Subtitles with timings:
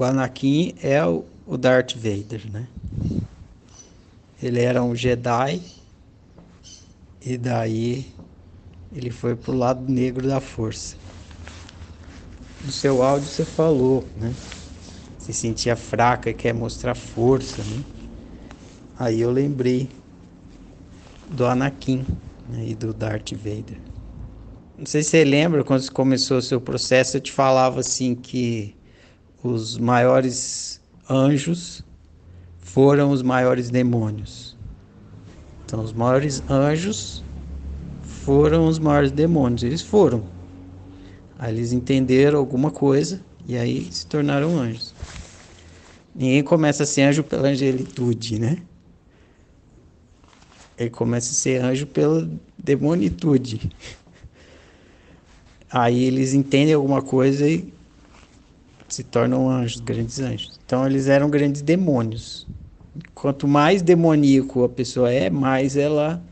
[0.00, 2.66] o Anakin é o, o Darth Vader, né?
[4.42, 5.60] Ele era um Jedi
[7.20, 8.06] e daí
[8.94, 10.96] ele foi pro lado negro da força.
[12.64, 14.34] No seu áudio você falou, né?
[15.18, 17.84] Se sentia fraca e quer mostrar força, né?
[18.98, 19.86] Aí eu lembrei
[21.28, 22.06] do Anakin
[22.48, 22.68] né?
[22.68, 23.78] e do Darth Vader.
[24.78, 28.79] Não sei se você lembra quando começou o seu processo, eu te falava assim que
[29.42, 31.82] os maiores anjos
[32.58, 34.56] foram os maiores demônios.
[35.64, 37.24] Então, os maiores anjos
[38.02, 39.62] foram os maiores demônios.
[39.62, 40.24] Eles foram.
[41.38, 44.94] Aí eles entenderam alguma coisa e aí se tornaram anjos.
[46.14, 48.58] Ninguém começa a ser anjo pela angelitude, né?
[50.76, 53.70] Ele começa a ser anjo pela demonitude.
[55.70, 57.72] Aí eles entendem alguma coisa e
[58.94, 60.58] se tornam anjos, grandes anjos.
[60.64, 62.46] Então eles eram grandes demônios.
[63.14, 66.22] Quanto mais demoníaco a pessoa é, mais ela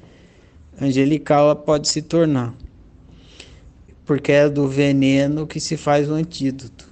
[0.81, 2.55] angelical ela pode se tornar.
[4.05, 6.89] Porque é do veneno que se faz o antídoto.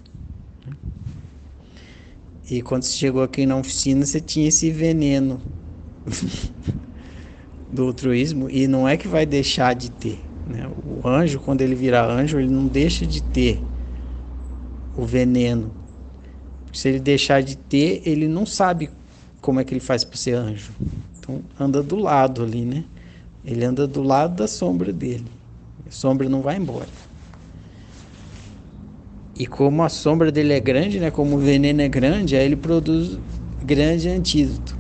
[2.51, 5.41] E quando você chegou aqui na oficina, você tinha esse veneno
[7.73, 10.21] do altruísmo e não é que vai deixar de ter.
[10.47, 10.71] Né?
[10.85, 13.61] O anjo, quando ele virar anjo, ele não deixa de ter
[14.97, 15.71] o veneno.
[16.73, 18.91] Se ele deixar de ter, ele não sabe
[19.41, 20.73] como é que ele faz para ser anjo.
[21.19, 22.85] Então anda do lado ali, né?
[23.45, 25.27] Ele anda do lado da sombra dele.
[25.87, 26.89] A sombra não vai embora.
[29.39, 31.11] E como a sombra dele é grande, né?
[31.11, 33.19] Como o veneno é grande, aí ele produz
[33.63, 34.77] grande antídoto.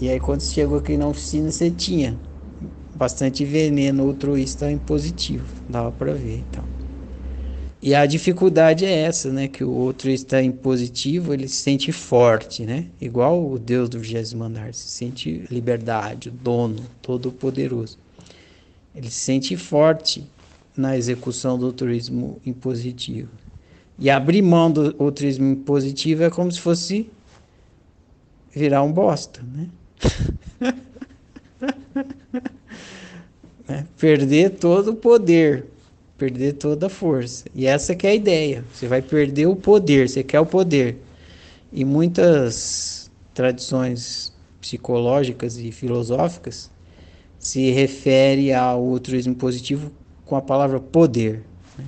[0.00, 2.18] E aí quando você chegou aqui na oficina, você tinha
[2.94, 5.46] bastante veneno altruísta em positivo.
[5.68, 6.75] Dava para ver então.
[7.80, 9.48] E a dificuldade é essa, né?
[9.48, 12.86] Que o outro está em positivo, ele se sente forte, né?
[13.00, 17.98] Igual o Deus do vigésimo andar, se sente liberdade, dono, todo poderoso.
[18.94, 20.26] Ele se sente forte
[20.76, 23.28] na execução do altruísmo impositivo.
[23.98, 27.10] E abrir mão do altruísmo impositivo é como se fosse
[28.54, 29.68] virar um bosta, né?
[33.68, 33.86] né?
[33.98, 35.66] Perder todo o poder
[36.16, 37.44] perder toda a força.
[37.54, 38.64] E essa que é a ideia.
[38.72, 40.96] Você vai perder o poder, você quer o poder.
[41.72, 46.70] E muitas tradições psicológicas e filosóficas
[47.38, 49.92] se refere ao altruísmo positivo
[50.24, 51.44] com a palavra poder.
[51.78, 51.84] Né?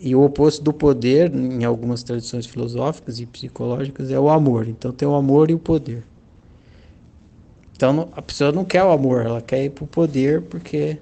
[0.00, 4.66] E o oposto do poder, em algumas tradições filosóficas e psicológicas, é o amor.
[4.66, 6.02] Então tem o amor e o poder.
[7.76, 10.98] Então a pessoa não quer o amor, ela quer ir para o poder porque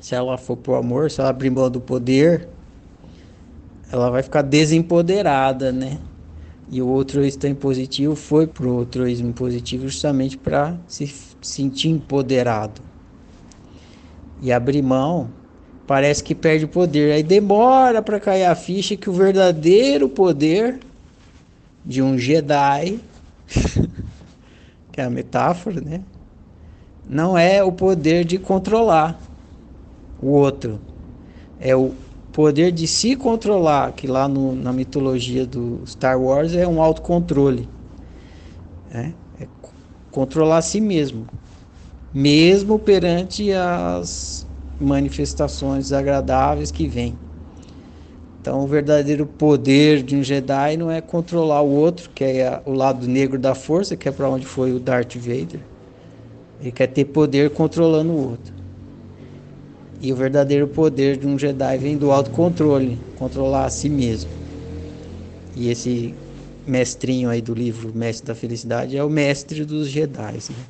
[0.00, 2.48] se ela for pro amor, se ela abrir mão do poder,
[3.90, 5.98] ela vai ficar desempoderada, né?
[6.70, 12.82] E o outro está positivo foi pro altruísmo positivo justamente para se sentir empoderado.
[14.42, 15.30] E abrir mão
[15.86, 17.12] parece que perde o poder.
[17.12, 20.78] Aí demora para cair a ficha que o verdadeiro poder
[21.84, 23.00] de um Jedi,
[24.92, 26.02] que é a metáfora, né?
[27.08, 29.18] Não é o poder de controlar,
[30.20, 30.80] o outro
[31.60, 31.92] é o
[32.32, 37.68] poder de se controlar, que lá no, na mitologia do Star Wars é um autocontrole.
[38.90, 39.14] Né?
[39.40, 39.46] É
[40.10, 41.26] controlar a si mesmo,
[42.12, 44.46] mesmo perante as
[44.80, 47.16] manifestações desagradáveis que vêm.
[48.40, 52.72] Então, o verdadeiro poder de um Jedi não é controlar o outro, que é o
[52.72, 55.60] lado negro da força, que é para onde foi o Darth Vader.
[56.60, 58.57] Ele quer ter poder controlando o outro.
[60.00, 64.30] E o verdadeiro poder de um Jedi vem do autocontrole, controlar a si mesmo.
[65.56, 66.14] E esse
[66.66, 70.34] mestrinho aí do livro Mestre da Felicidade é o mestre dos Jedi.
[70.34, 70.64] Né?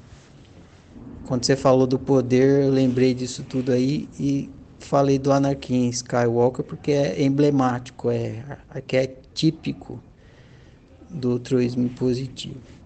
[1.26, 6.64] Quando você falou do poder, eu lembrei disso tudo aí e falei do Anakin Skywalker
[6.64, 8.42] porque é emblemático, é,
[8.74, 10.00] é, típico
[11.10, 12.77] do altruísmo positivo.